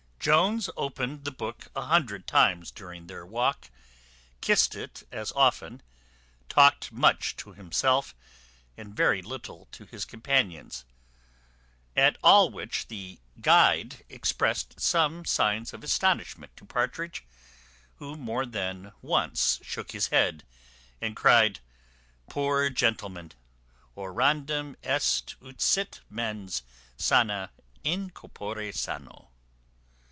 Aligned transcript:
Jones 0.23 0.69
opened 0.77 1.25
the 1.25 1.31
book 1.31 1.65
a 1.75 1.81
hundred 1.81 2.27
times 2.27 2.69
during 2.69 3.07
their 3.07 3.25
walk, 3.25 3.71
kissed 4.39 4.75
it 4.75 5.01
as 5.11 5.31
often, 5.31 5.81
talked 6.47 6.91
much 6.91 7.35
to 7.37 7.53
himself, 7.53 8.13
and 8.77 8.95
very 8.95 9.23
little 9.23 9.67
to 9.71 9.83
his 9.85 10.05
companions. 10.05 10.85
At 11.95 12.19
all 12.23 12.51
which 12.51 12.85
the 12.87 13.19
guide 13.41 14.05
exprest 14.11 14.79
some 14.79 15.25
signs 15.25 15.73
of 15.73 15.83
astonishment 15.83 16.55
to 16.57 16.65
Partridge; 16.65 17.23
who 17.95 18.15
more 18.15 18.45
than 18.45 18.91
once 19.01 19.57
shook 19.63 19.89
his 19.91 20.09
head, 20.09 20.43
and 21.01 21.15
cryed, 21.15 21.61
Poor 22.29 22.69
gentleman! 22.69 23.31
_orandum 23.97 24.75
est 24.83 25.33
ut 25.43 25.59
sit 25.59 26.01
mens 26.11 26.61
sana 26.95 27.49
in 27.83 28.11
corpore 28.11 28.71
sano. 28.71 29.27